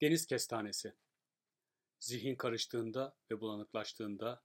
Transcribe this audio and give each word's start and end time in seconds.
Deniz 0.00 0.26
kestanesi. 0.26 0.94
Zihin 1.98 2.36
karıştığında 2.36 3.16
ve 3.30 3.40
bulanıklaştığında 3.40 4.42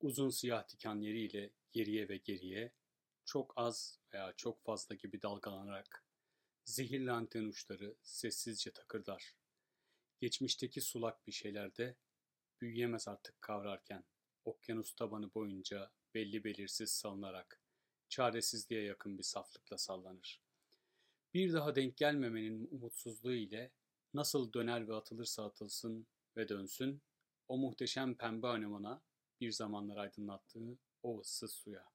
uzun 0.00 0.30
siyah 0.30 0.68
diken 0.68 1.00
yeriyle 1.00 1.50
geriye 1.72 2.08
ve 2.08 2.16
geriye 2.16 2.72
çok 3.24 3.52
az 3.56 4.00
veya 4.12 4.32
çok 4.36 4.64
fazla 4.64 4.94
gibi 4.94 5.22
dalgalanarak 5.22 6.04
zehirli 6.64 7.12
anten 7.12 7.44
uçları 7.44 7.96
sessizce 8.02 8.72
takırlar. 8.72 9.34
Geçmişteki 10.20 10.80
sulak 10.80 11.26
bir 11.26 11.32
şeylerde 11.32 11.96
büyüyemez 12.60 13.08
artık 13.08 13.42
kavrarken 13.42 14.04
okyanus 14.44 14.94
tabanı 14.94 15.34
boyunca 15.34 15.90
belli 16.14 16.44
belirsiz 16.44 16.90
salınarak 16.90 17.60
çaresizliğe 18.08 18.82
yakın 18.82 19.18
bir 19.18 19.22
saflıkla 19.22 19.78
sallanır. 19.78 20.42
Bir 21.34 21.52
daha 21.52 21.74
denk 21.74 21.96
gelmemenin 21.96 22.68
umutsuzluğu 22.70 23.34
ile 23.34 23.72
nasıl 24.16 24.52
döner 24.52 24.88
ve 24.88 24.94
atılırsa 24.94 25.44
atılsın 25.44 26.06
ve 26.36 26.48
dönsün, 26.48 27.02
o 27.48 27.58
muhteşem 27.58 28.16
pembe 28.16 28.46
anemona 28.46 29.02
bir 29.40 29.52
zamanlar 29.52 29.96
aydınlattığı 29.96 30.78
o 31.02 31.20
ıssız 31.20 31.52
suya. 31.52 31.90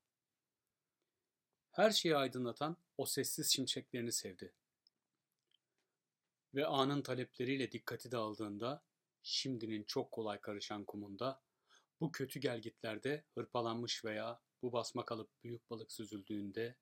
Her 1.72 1.92
şeyi 1.92 2.16
aydınlatan 2.16 2.78
o 2.98 3.06
sessiz 3.06 3.54
şimşeklerini 3.54 4.12
sevdi. 4.12 4.54
Ve 6.56 6.66
anın 6.66 7.02
talepleriyle 7.02 7.72
dikkati 7.72 8.12
dağıldığında, 8.12 8.84
şimdinin 9.24 9.84
çok 9.84 10.12
kolay 10.12 10.42
karışan 10.42 10.86
kumunda, 10.86 11.42
bu 12.02 12.12
kötü 12.12 12.40
gelgitlerde 12.40 13.26
hırpalanmış 13.34 14.06
veya 14.06 14.42
bu 14.62 14.74
basmak 14.74 15.12
alıp 15.12 15.30
büyük 15.44 15.70
balık 15.70 15.92
süzüldüğünde, 15.92 16.76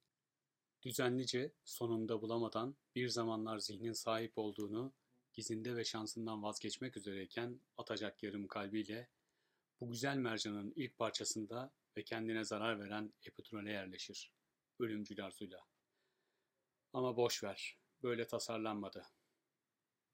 düzenlice 0.83 1.53
sonunda 1.63 2.21
bulamadan 2.21 2.75
bir 2.95 3.09
zamanlar 3.09 3.59
zihnin 3.59 3.93
sahip 3.93 4.37
olduğunu 4.37 4.93
gizinde 5.33 5.75
ve 5.75 5.83
şansından 5.85 6.43
vazgeçmek 6.43 6.97
üzereyken 6.97 7.61
atacak 7.77 8.23
yarım 8.23 8.47
kalbiyle 8.47 9.09
bu 9.79 9.91
güzel 9.91 10.17
mercanın 10.17 10.73
ilk 10.75 10.97
parçasında 10.97 11.73
ve 11.97 12.03
kendine 12.03 12.43
zarar 12.43 12.79
veren 12.79 13.13
epitrole 13.23 13.71
yerleşir. 13.71 14.31
Ölümcül 14.79 15.25
arzuyla. 15.25 15.59
Ama 16.93 17.17
boş 17.17 17.43
ver. 17.43 17.77
Böyle 18.03 18.27
tasarlanmadı. 18.27 19.05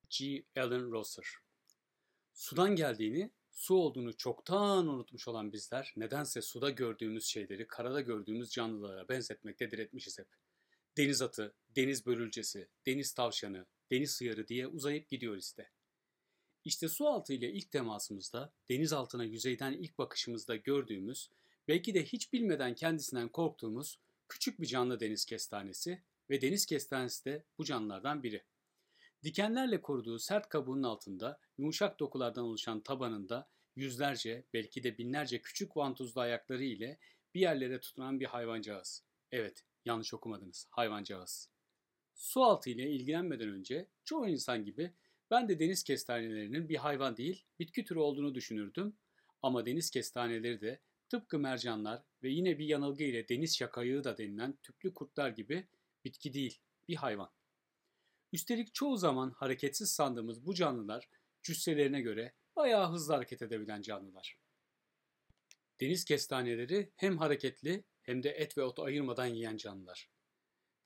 G. 0.09 0.43
Allen 0.55 0.91
Rosser 0.91 1.25
Sudan 2.33 2.75
geldiğini, 2.75 3.31
su 3.51 3.75
olduğunu 3.75 4.17
çoktan 4.17 4.87
unutmuş 4.87 5.27
olan 5.27 5.53
bizler 5.53 5.93
nedense 5.95 6.41
suda 6.41 6.69
gördüğümüz 6.69 7.25
şeyleri 7.25 7.67
karada 7.67 8.01
gördüğümüz 8.01 8.51
canlılara 8.51 9.09
benzetmekte 9.09 9.71
diretmişiz 9.71 10.19
hep. 10.19 10.27
Deniz 10.97 11.21
atı, 11.21 11.55
deniz 11.75 12.05
börülcesi, 12.05 12.69
deniz 12.85 13.13
tavşanı, 13.13 13.65
deniz 13.91 14.11
sıyarı 14.11 14.47
diye 14.47 14.67
uzayıp 14.67 15.09
gidiyor 15.09 15.37
işte. 15.37 15.69
İşte 16.65 16.87
su 16.87 17.07
altı 17.07 17.33
ile 17.33 17.51
ilk 17.51 17.71
temasımızda, 17.71 18.53
deniz 18.69 18.93
altına 18.93 19.23
yüzeyden 19.23 19.73
ilk 19.73 19.97
bakışımızda 19.97 20.55
gördüğümüz, 20.55 21.29
belki 21.67 21.93
de 21.93 22.03
hiç 22.05 22.33
bilmeden 22.33 22.75
kendisinden 22.75 23.29
korktuğumuz 23.29 23.99
küçük 24.29 24.61
bir 24.61 24.67
canlı 24.67 24.99
deniz 24.99 25.25
kestanesi 25.25 26.01
ve 26.29 26.41
deniz 26.41 26.65
kestanesi 26.65 27.25
de 27.25 27.43
bu 27.57 27.65
canlılardan 27.65 28.23
biri. 28.23 28.43
Dikenlerle 29.23 29.81
koruduğu 29.81 30.19
sert 30.19 30.49
kabuğunun 30.49 30.83
altında, 30.83 31.39
yumuşak 31.57 31.99
dokulardan 31.99 32.43
oluşan 32.43 32.79
tabanında 32.81 33.49
yüzlerce, 33.75 34.43
belki 34.53 34.83
de 34.83 34.97
binlerce 34.97 35.41
küçük 35.41 35.77
vantuzlu 35.77 36.21
ayakları 36.21 36.63
ile 36.63 36.99
bir 37.33 37.39
yerlere 37.39 37.79
tutunan 37.79 38.19
bir 38.19 38.25
hayvancağız. 38.25 39.03
Evet, 39.31 39.63
yanlış 39.85 40.13
okumadınız, 40.13 40.67
hayvancağız. 40.69 41.54
Su 42.15 42.43
altı 42.43 42.69
ile 42.69 42.91
ilgilenmeden 42.91 43.49
önce 43.49 43.89
çoğu 44.05 44.27
insan 44.27 44.63
gibi 44.63 44.93
ben 45.31 45.49
de 45.49 45.59
deniz 45.59 45.83
kestanelerinin 45.83 46.69
bir 46.69 46.75
hayvan 46.75 47.17
değil, 47.17 47.45
bitki 47.59 47.83
türü 47.83 47.99
olduğunu 47.99 48.35
düşünürdüm. 48.35 48.97
Ama 49.41 49.65
deniz 49.65 49.89
kestaneleri 49.89 50.61
de 50.61 50.81
tıpkı 51.09 51.39
mercanlar 51.39 52.03
ve 52.23 52.29
yine 52.29 52.59
bir 52.59 52.65
yanılgı 52.65 53.03
ile 53.03 53.29
deniz 53.29 53.57
şakayığı 53.57 54.03
da 54.03 54.17
denilen 54.17 54.57
tüplü 54.63 54.93
kurtlar 54.93 55.29
gibi 55.29 55.67
bitki 56.05 56.33
değil, 56.33 56.61
bir 56.87 56.95
hayvan. 56.95 57.31
Üstelik 58.33 58.73
çoğu 58.73 58.97
zaman 58.97 59.31
hareketsiz 59.31 59.89
sandığımız 59.89 60.45
bu 60.45 60.53
canlılar 60.53 61.09
cüsselerine 61.43 62.01
göre 62.01 62.33
bayağı 62.55 62.91
hızlı 62.91 63.13
hareket 63.13 63.41
edebilen 63.41 63.81
canlılar. 63.81 64.39
Deniz 65.79 66.05
kestaneleri 66.05 66.91
hem 66.95 67.17
hareketli 67.17 67.83
hem 68.01 68.23
de 68.23 68.29
et 68.29 68.57
ve 68.57 68.63
ot 68.63 68.79
ayırmadan 68.79 69.25
yiyen 69.25 69.57
canlılar. 69.57 70.14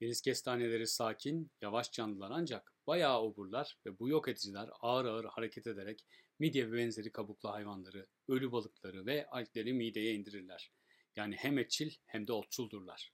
Deniz 0.02 0.22
kestaneleri 0.22 0.88
sakin, 0.88 1.52
yavaş 1.62 1.92
canlılar 1.92 2.32
ancak 2.34 2.74
bayağı 2.88 3.22
oburlar 3.22 3.78
ve 3.86 4.00
bu 4.00 4.10
yok 4.10 4.28
ediciler 4.28 4.70
ağır 4.82 5.06
ağır 5.06 5.26
hareket 5.26 5.68
ederek 5.68 6.06
midye 6.40 6.72
ve 6.72 6.78
benzeri 6.78 7.12
kabuklu 7.12 7.50
hayvanları, 7.52 8.06
ölü 8.28 8.52
balıkları 8.52 9.06
ve 9.06 9.28
algleri 9.28 9.74
mideye 9.74 10.14
indirirler. 10.14 10.72
Yani 11.16 11.36
hem 11.36 11.58
etçil 11.58 11.92
hem 12.06 12.28
de 12.28 12.34
otçuldurlar. 12.34 13.14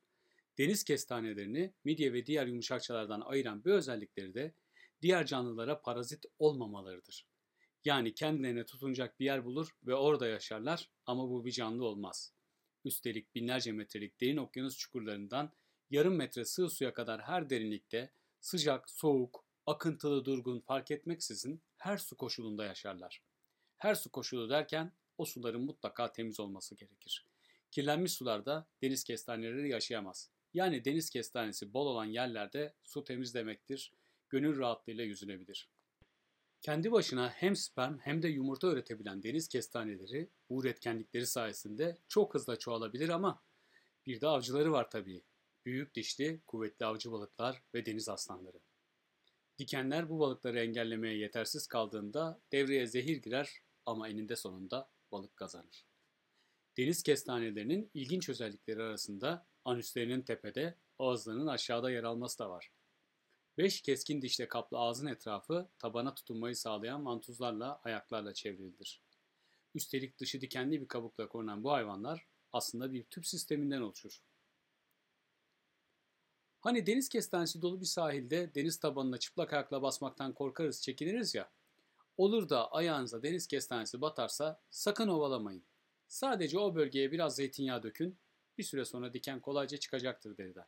Deniz 0.58 0.84
kestanelerini 0.84 1.74
midye 1.84 2.14
ve 2.14 2.26
diğer 2.26 2.48
yumuşakçalardan 2.48 3.22
ayıran 3.22 3.66
bir 3.66 3.72
özellikleri 3.72 4.34
de 4.34 4.54
diğer 5.02 5.26
canlılara 5.26 5.82
parazit 5.82 6.26
olmamalarıdır. 6.40 7.26
Yani 7.86 8.14
kendilerine 8.14 8.66
tutunacak 8.66 9.20
bir 9.20 9.26
yer 9.26 9.46
bulur 9.46 9.70
ve 9.84 9.96
orada 9.96 10.28
yaşarlar 10.28 10.90
ama 11.06 11.30
bu 11.30 11.46
bir 11.46 11.52
canlı 11.52 11.86
olmaz. 11.86 12.34
Üstelik 12.86 13.36
binlerce 13.36 13.72
metrelik 13.72 14.22
derin 14.22 14.38
okyanus 14.38 14.78
çukurlarından 14.78 15.52
yarım 15.90 16.16
metre 16.16 16.46
sığ 16.46 16.70
suya 16.70 16.94
kadar 16.94 17.22
her 17.22 17.50
derinlikte 17.50 18.10
sıcak, 18.42 18.90
soğuk, 18.90 19.46
akıntılı, 19.66 20.26
durgun 20.26 20.60
fark 20.60 20.92
etmeksizin 20.92 21.62
her 21.78 21.98
su 21.98 22.18
koşulunda 22.18 22.66
yaşarlar. 22.66 23.22
Her 23.78 23.96
su 23.96 24.12
koşulu 24.12 24.50
derken 24.50 24.92
o 25.18 25.26
suların 25.26 25.62
mutlaka 25.62 26.12
temiz 26.12 26.40
olması 26.40 26.76
gerekir. 26.76 27.26
Kirlenmiş 27.72 28.14
sularda 28.14 28.68
deniz 28.82 29.04
kestaneleri 29.04 29.70
yaşayamaz. 29.70 30.30
Yani 30.54 30.86
deniz 30.86 31.10
kestanesi 31.10 31.74
bol 31.74 31.86
olan 31.86 32.06
yerlerde 32.06 32.74
su 32.84 33.04
temiz 33.04 33.34
demektir. 33.34 33.94
Gönül 34.30 34.60
rahatlığıyla 34.60 35.04
yüzülebilir. 35.04 35.70
Kendi 36.62 36.92
başına 36.92 37.30
hem 37.30 37.56
sperm 37.56 37.98
hem 37.98 38.22
de 38.22 38.28
yumurta 38.28 38.68
üretebilen 38.68 39.24
deniz 39.24 39.48
kestaneleri 39.48 40.30
bu 40.50 40.62
üretkenlikleri 40.62 41.28
sayesinde 41.28 41.98
çok 42.08 42.34
hızlı 42.34 42.60
çoğalabilir 42.60 43.10
ama 43.10 43.42
bir 44.06 44.22
de 44.22 44.28
avcıları 44.28 44.72
var 44.72 44.90
tabii 44.90 45.24
büyük 45.66 45.96
dişli, 45.96 46.42
kuvvetli 46.48 46.86
avcı 46.86 47.12
balıklar 47.12 47.64
ve 47.74 47.86
deniz 47.86 48.10
aslanları. 48.10 48.60
Dikenler 49.58 50.10
bu 50.10 50.20
balıkları 50.20 50.60
engellemeye 50.60 51.18
yetersiz 51.18 51.68
kaldığında 51.68 52.42
devreye 52.52 52.88
zehir 52.88 53.18
girer 53.18 53.62
ama 53.86 54.10
eninde 54.10 54.36
sonunda 54.36 54.90
balık 55.12 55.36
kazanır. 55.36 55.86
Deniz 56.78 57.04
kestanelerinin 57.04 57.92
ilginç 57.94 58.30
özellikleri 58.30 58.84
arasında 58.84 59.48
anüslerinin 59.66 60.22
tepede, 60.22 60.78
ağızlarının 61.00 61.48
aşağıda 61.48 61.92
yer 61.92 62.04
alması 62.04 62.40
da 62.40 62.50
var. 62.50 62.72
Beş 63.58 63.82
keskin 63.82 64.22
dişle 64.22 64.48
kaplı 64.48 64.78
ağzın 64.78 65.08
etrafı 65.08 65.70
tabana 65.80 66.16
tutunmayı 66.16 66.56
sağlayan 66.56 67.02
mantuzlarla 67.02 67.82
ayaklarla 67.84 68.34
çevrilidir. 68.34 69.02
Üstelik 69.76 70.20
dışı 70.20 70.42
dikenli 70.42 70.82
bir 70.82 70.88
kabukla 70.88 71.28
korunan 71.28 71.64
bu 71.64 71.72
hayvanlar 71.72 72.28
aslında 72.54 72.94
bir 72.94 73.04
tüp 73.04 73.28
sisteminden 73.28 73.82
oluşur. 73.82 74.22
Hani 76.66 76.86
deniz 76.86 77.10
kestanesi 77.10 77.62
dolu 77.62 77.82
bir 77.82 77.86
sahilde 77.86 78.56
deniz 78.56 78.78
tabanına 78.78 79.18
çıplak 79.18 79.54
ayakla 79.54 79.82
basmaktan 79.82 80.34
korkarız, 80.34 80.82
çekiniriz 80.82 81.36
ya. 81.36 81.50
Olur 82.18 82.50
da 82.50 82.72
ayağınıza 82.72 83.24
deniz 83.24 83.48
kestanesi 83.48 84.02
batarsa 84.02 84.60
sakın 84.70 85.08
ovalamayın. 85.08 85.64
Sadece 86.08 86.60
o 86.60 86.76
bölgeye 86.76 87.12
biraz 87.12 87.36
zeytinyağı 87.36 87.84
dökün, 87.84 88.18
bir 88.58 88.64
süre 88.64 88.86
sonra 88.86 89.14
diken 89.14 89.40
kolayca 89.40 89.78
çıkacaktır 89.78 90.38
deriden. 90.38 90.66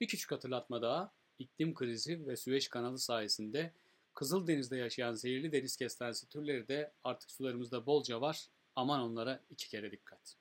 Bir 0.00 0.08
küçük 0.08 0.32
hatırlatma 0.32 0.82
daha, 0.82 1.12
iklim 1.38 1.74
krizi 1.74 2.26
ve 2.26 2.36
Süveyş 2.36 2.68
kanalı 2.68 2.98
sayesinde 2.98 3.72
Kızıldeniz'de 4.14 4.76
yaşayan 4.76 5.14
zehirli 5.14 5.52
deniz 5.52 5.76
kestanesi 5.76 6.28
türleri 6.28 6.68
de 6.68 6.92
artık 7.04 7.30
sularımızda 7.30 7.86
bolca 7.86 8.20
var. 8.20 8.46
Aman 8.76 9.00
onlara 9.00 9.40
iki 9.50 9.68
kere 9.68 9.90
dikkat. 9.90 10.36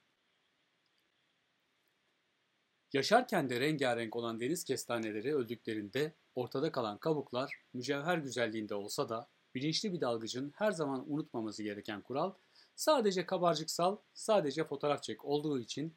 Yaşarken 2.94 3.50
de 3.50 3.60
rengarenk 3.60 4.16
olan 4.16 4.40
deniz 4.40 4.64
kestaneleri 4.64 5.36
öldüklerinde 5.36 6.14
ortada 6.36 6.72
kalan 6.72 6.98
kabuklar 6.98 7.54
mücevher 7.74 8.18
güzelliğinde 8.18 8.76
olsa 8.76 9.10
da 9.10 9.30
bilinçli 9.56 9.94
bir 9.94 10.02
dalgıcın 10.02 10.52
her 10.56 10.72
zaman 10.72 11.14
unutmaması 11.14 11.64
gereken 11.64 12.02
kural 12.02 12.34
sadece 12.76 13.26
kabarcıksal, 13.26 13.98
sadece 14.14 14.64
fotoğraf 14.64 15.04
çek 15.04 15.26
olduğu 15.26 15.60
için 15.60 15.96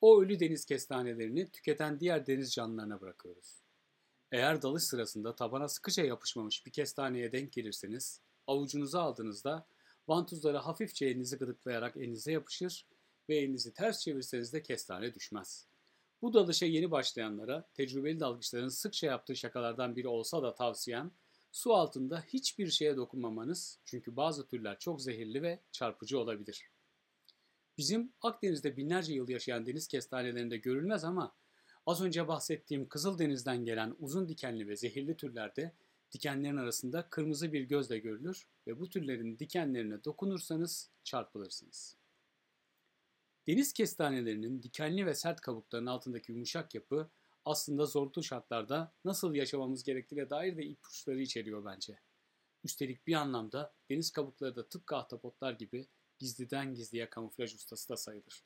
o 0.00 0.22
ölü 0.22 0.40
deniz 0.40 0.64
kestanelerini 0.64 1.50
tüketen 1.50 2.00
diğer 2.00 2.26
deniz 2.26 2.52
canlılarına 2.52 3.00
bırakıyoruz. 3.00 3.62
Eğer 4.32 4.62
dalış 4.62 4.82
sırasında 4.82 5.34
tabana 5.34 5.68
sıkıca 5.68 6.04
yapışmamış 6.04 6.66
bir 6.66 6.72
kestaneye 6.72 7.32
denk 7.32 7.52
gelirseniz, 7.52 8.20
avucunuza 8.46 9.02
aldığınızda 9.02 9.66
vantuzları 10.08 10.58
hafifçe 10.58 11.06
elinizi 11.06 11.38
gıdıklayarak 11.38 11.96
elinize 11.96 12.32
yapışır 12.32 12.86
ve 13.28 13.36
elinizi 13.36 13.74
ters 13.74 14.00
çevirseniz 14.00 14.52
de 14.52 14.62
kestane 14.62 15.14
düşmez.'' 15.14 15.67
Bu 16.22 16.34
dalışa 16.34 16.66
yeni 16.66 16.90
başlayanlara 16.90 17.68
tecrübeli 17.74 18.20
dalgıçların 18.20 18.68
sıkça 18.68 19.06
yaptığı 19.06 19.36
şakalardan 19.36 19.96
biri 19.96 20.08
olsa 20.08 20.42
da 20.42 20.54
tavsiyem, 20.54 21.12
Su 21.52 21.74
altında 21.74 22.20
hiçbir 22.20 22.70
şeye 22.70 22.96
dokunmamanız 22.96 23.78
çünkü 23.84 24.16
bazı 24.16 24.46
türler 24.46 24.78
çok 24.78 25.02
zehirli 25.02 25.42
ve 25.42 25.60
çarpıcı 25.72 26.18
olabilir. 26.20 26.70
Bizim 27.78 28.12
Akdeniz'de 28.22 28.76
binlerce 28.76 29.14
yıl 29.14 29.28
yaşayan 29.28 29.66
deniz 29.66 29.88
kestanelerinde 29.88 30.56
görülmez 30.56 31.04
ama 31.04 31.34
az 31.86 32.02
önce 32.02 32.28
bahsettiğim 32.28 32.88
Kızıldeniz'den 32.88 33.64
gelen 33.64 33.96
uzun 33.98 34.28
dikenli 34.28 34.68
ve 34.68 34.76
zehirli 34.76 35.16
türlerde 35.16 35.72
dikenlerin 36.12 36.56
arasında 36.56 37.08
kırmızı 37.10 37.52
bir 37.52 37.62
gözle 37.62 37.98
görülür 37.98 38.48
ve 38.66 38.80
bu 38.80 38.88
türlerin 38.88 39.38
dikenlerine 39.38 40.04
dokunursanız 40.04 40.90
çarpılırsınız. 41.04 41.97
Deniz 43.48 43.72
kestanelerinin 43.72 44.62
dikenli 44.62 45.06
ve 45.06 45.14
sert 45.14 45.40
kabuklarının 45.40 45.90
altındaki 45.90 46.32
yumuşak 46.32 46.74
yapı 46.74 47.10
aslında 47.44 47.86
zorlu 47.86 48.22
şartlarda 48.22 48.92
nasıl 49.04 49.34
yaşamamız 49.34 49.84
gerektiğine 49.84 50.30
dair 50.30 50.56
de 50.56 50.64
ipuçları 50.64 51.20
içeriyor 51.20 51.64
bence. 51.64 52.00
Üstelik 52.64 53.06
bir 53.06 53.14
anlamda 53.14 53.74
deniz 53.90 54.10
kabukları 54.10 54.56
da 54.56 54.68
tıpkı 54.68 54.96
ahtapotlar 54.96 55.52
gibi 55.52 55.86
gizliden 56.18 56.74
gizliye 56.74 57.10
kamuflaj 57.10 57.54
ustası 57.54 57.88
da 57.88 57.96
sayılır. 57.96 58.44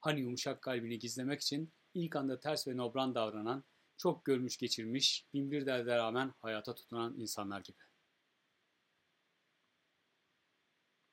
Hani 0.00 0.20
yumuşak 0.20 0.62
kalbini 0.62 0.98
gizlemek 0.98 1.40
için 1.40 1.72
ilk 1.94 2.16
anda 2.16 2.40
ters 2.40 2.68
ve 2.68 2.76
nobran 2.76 3.14
davranan, 3.14 3.64
çok 3.96 4.24
görmüş 4.24 4.56
geçirmiş, 4.56 5.26
binbir 5.34 5.66
derde 5.66 5.96
rağmen 5.96 6.34
hayata 6.38 6.74
tutunan 6.74 7.20
insanlar 7.20 7.60
gibi. 7.60 7.91